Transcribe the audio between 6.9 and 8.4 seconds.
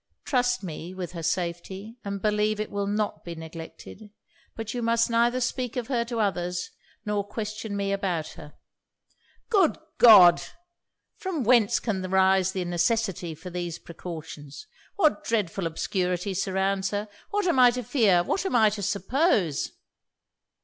or question me about